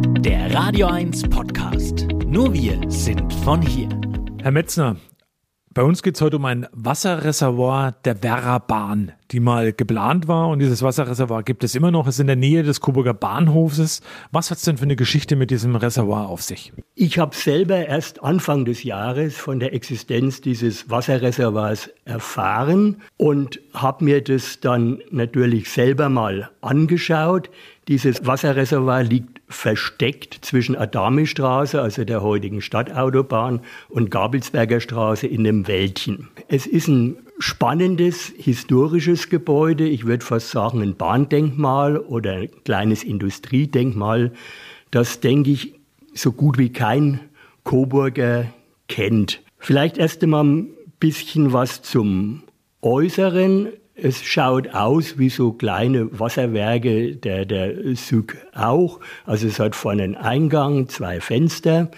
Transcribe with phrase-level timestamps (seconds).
[0.00, 2.06] Der Radio 1 Podcast.
[2.26, 3.88] Nur wir sind von hier.
[4.40, 4.96] Herr Metzner,
[5.72, 10.48] bei uns geht es heute um ein Wasserreservoir der Werra-Bahn, die mal geplant war.
[10.48, 12.06] Und dieses Wasserreservoir gibt es immer noch.
[12.06, 14.00] Es ist in der Nähe des Coburger Bahnhofes.
[14.32, 16.72] Was hat es denn für eine Geschichte mit diesem Reservoir auf sich?
[16.96, 24.04] Ich habe selber erst Anfang des Jahres von der Existenz dieses Wasserreservoirs erfahren und habe
[24.04, 27.48] mir das dann natürlich selber mal angeschaut.
[27.86, 35.66] Dieses Wasserreservoir liegt versteckt zwischen Adamistraße, also der heutigen Stadtautobahn, und Gabelsberger Straße in einem
[35.66, 36.28] Wäldchen.
[36.48, 43.02] Es ist ein spannendes historisches Gebäude, ich würde fast sagen ein Bahndenkmal oder ein kleines
[43.02, 44.32] Industriedenkmal,
[44.90, 45.74] das, denke ich,
[46.14, 47.20] so gut wie kein
[47.64, 48.46] Coburger
[48.88, 49.42] kennt.
[49.58, 50.68] Vielleicht erst einmal ein
[51.00, 52.42] bisschen was zum
[52.82, 53.68] Äußeren.
[54.02, 59.00] Es schaut aus wie so kleine Wasserwerke der, der Süg auch.
[59.26, 61.90] Also es hat vorne einen Eingang, zwei Fenster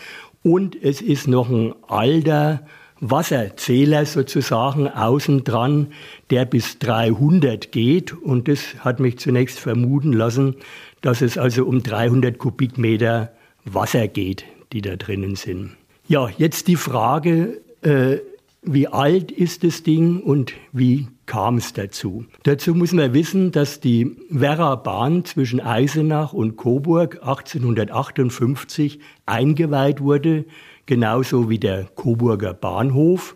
[0.42, 2.62] und es ist noch ein alter
[3.00, 5.88] Wasserzähler sozusagen außen dran,
[6.30, 8.12] der bis 300 geht.
[8.12, 10.56] Und das hat mich zunächst vermuten lassen,
[11.00, 13.32] dass es also um 300 Kubikmeter
[13.64, 15.72] Wasser geht, die da drinnen sind.
[16.08, 18.18] Ja, jetzt die Frage, äh,
[18.62, 22.26] wie alt ist das Ding und wie kam es dazu?
[22.42, 30.44] Dazu muss man wissen, dass die Werra-Bahn zwischen Eisenach und Coburg 1858 eingeweiht wurde,
[30.84, 33.34] genauso wie der Coburger Bahnhof.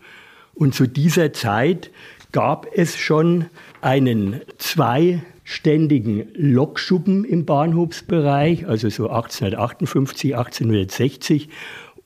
[0.53, 1.91] Und zu dieser Zeit
[2.33, 3.47] gab es schon
[3.81, 11.49] einen zweiständigen Lokschuppen im Bahnhofsbereich, also so 1858, 1860.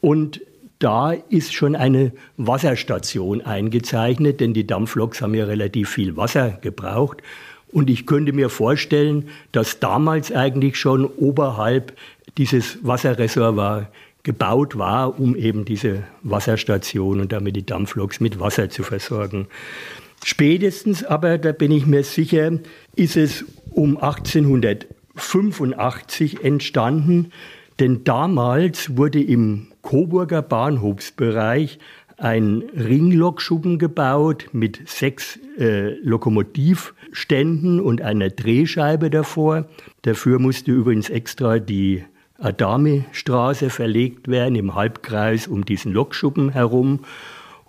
[0.01, 0.41] Und
[0.81, 7.19] da ist schon eine Wasserstation eingezeichnet, denn die Dampfloks haben ja relativ viel Wasser gebraucht.
[7.71, 11.97] Und ich könnte mir vorstellen, dass damals eigentlich schon oberhalb
[12.37, 13.93] dieses Wasserreservoir
[14.23, 19.47] gebaut war, um eben diese Wasserstation und damit die Dampfloks mit Wasser zu versorgen.
[20.25, 22.59] Spätestens aber, da bin ich mir sicher,
[22.97, 27.31] ist es um 1885 entstanden,
[27.79, 31.79] denn damals wurde im Coburger Bahnhofsbereich
[32.21, 39.67] ein Ringlokschuppen gebaut mit sechs äh, Lokomotivständen und einer Drehscheibe davor.
[40.03, 42.05] Dafür musste übrigens extra die
[42.39, 47.01] Adami-Straße verlegt werden im Halbkreis um diesen Lokschuppen herum.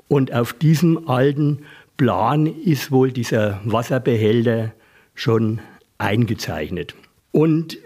[0.08, 1.60] Und auf diesem alten
[1.96, 4.74] Plan ist wohl dieser Wasserbehälter
[5.16, 5.62] schon
[5.98, 6.96] eingezeichnet.
[7.32, 7.78] Und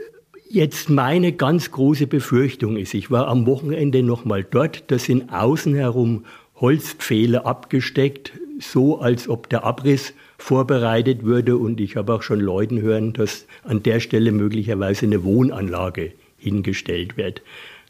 [0.47, 5.33] Jetzt meine ganz große Befürchtung ist, ich war am Wochenende noch mal dort, da sind
[5.33, 6.25] außen herum
[6.57, 12.79] Holzpfähle abgesteckt, so als ob der Abriss vorbereitet würde und ich habe auch schon Leuten
[12.79, 17.41] hören, dass an der Stelle möglicherweise eine Wohnanlage hingestellt wird.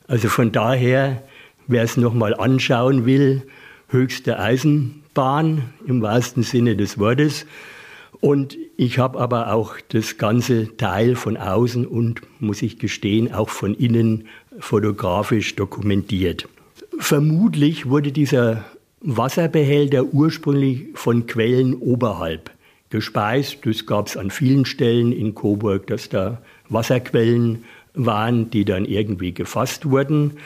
[0.07, 1.23] Also von daher,
[1.67, 3.43] wer es noch mal anschauen will,
[3.89, 7.45] höchste Eisenbahn im wahrsten Sinne des Wortes.
[8.21, 13.49] Und ich habe aber auch das ganze Teil von außen und, muss ich gestehen, auch
[13.49, 14.27] von innen
[14.59, 16.47] fotografisch dokumentiert.
[16.97, 18.65] Vermutlich wurde dieser
[19.01, 22.51] Wasserbehälter ursprünglich von Quellen oberhalb
[22.89, 23.59] gespeist.
[23.63, 29.33] Das gab es an vielen Stellen in Coburg, dass da Wasserquellen waren, die dann irgendwie
[29.33, 30.37] gefasst wurden.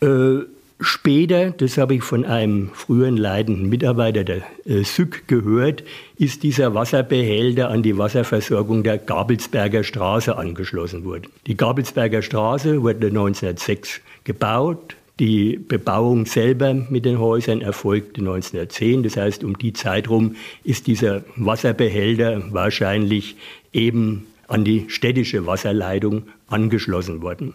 [0.00, 0.40] Äh,
[0.80, 5.82] Später, das habe ich von einem früheren leitenden Mitarbeiter der äh, SÜG gehört,
[6.16, 11.26] ist dieser Wasserbehälter an die Wasserversorgung der Gabelsberger Straße angeschlossen worden.
[11.48, 14.94] Die Gabelsberger Straße wurde 1906 gebaut.
[15.18, 19.02] Die Bebauung selber mit den Häusern erfolgte 1910.
[19.02, 23.34] Das heißt, um die Zeit rum ist dieser Wasserbehälter wahrscheinlich
[23.72, 27.54] eben an die städtische Wasserleitung angeschlossen worden.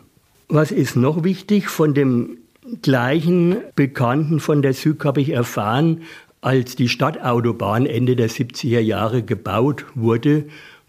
[0.49, 1.69] Was ist noch wichtig?
[1.69, 2.37] Von dem
[2.81, 6.01] gleichen Bekannten von der SÜG habe ich erfahren,
[6.41, 10.45] als die Stadtautobahn Ende der 70er Jahre gebaut wurde,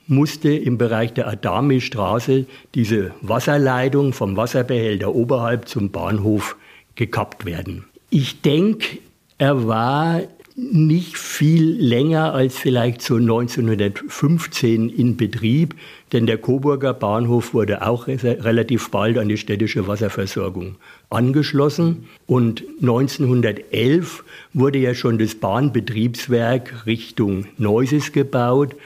[0.06, 6.56] musste im Bereich der Adami-Straße diese Wasserleitung vom Wasserbehälter oberhalb zum Bahnhof
[6.94, 7.84] gekappt werden.
[8.10, 8.98] Ich denke,
[9.38, 10.20] er war
[10.56, 15.74] nicht viel länger als vielleicht so 1915 in Betrieb,
[16.12, 20.76] denn der Coburger Bahnhof wurde auch relativ bald an die städtische Wasserversorgung
[21.10, 28.76] angeschlossen und 1911 wurde ja schon das Bahnbetriebswerk Richtung Neuses gebaut,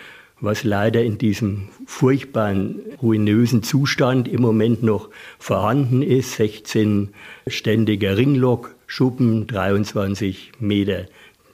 [0.40, 6.38] was leider in diesem furchtbaren, ruinösen Zustand im Moment noch vorhanden ist.
[6.40, 11.06] 16-ständiger Ringlokschuppen, 23 Meter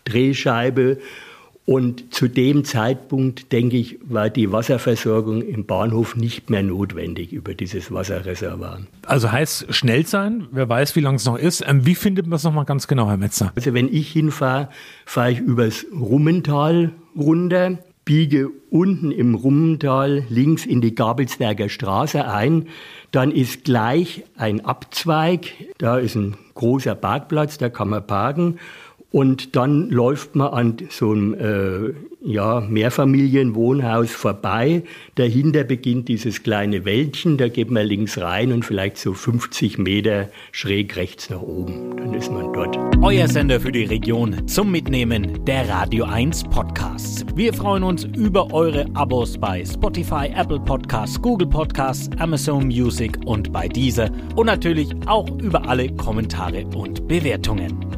[0.05, 0.99] Drehscheibe.
[1.67, 7.55] Und zu dem Zeitpunkt, denke ich, war die Wasserversorgung im Bahnhof nicht mehr notwendig über
[7.55, 8.81] dieses Wasserreservoir.
[9.07, 11.65] Also heißt schnell sein, wer weiß, wie lang es noch ist.
[11.67, 13.53] Ähm, wie findet man es nochmal ganz genau, Herr Metzner?
[13.57, 14.69] Also wenn ich hinfahre,
[15.07, 22.69] fahre ich übers Rummental runter, biege unten im Rummental links in die Gabelsberger Straße ein.
[23.11, 28.59] Dann ist gleich ein Abzweig, da ist ein großer Parkplatz, da kann man parken.
[29.15, 31.95] Und dann läuft man an so einem äh,
[32.29, 34.83] ja, Mehrfamilienwohnhaus vorbei.
[35.15, 40.31] Dahinter beginnt dieses kleine Wäldchen, da geht man links rein und vielleicht so 50 Meter
[40.51, 41.97] schräg rechts nach oben.
[41.97, 42.77] Dann ist man dort.
[43.03, 47.25] Euer Sender für die Region zum Mitnehmen der Radio 1 Podcasts.
[47.37, 53.53] Wir freuen uns über eure Abos bei Spotify, Apple Podcasts, Google Podcasts, Amazon Music und
[53.53, 57.94] bei dieser und natürlich auch über alle Kommentare und Bewertungen.